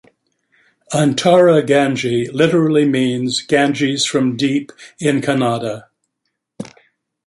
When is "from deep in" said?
4.03-5.21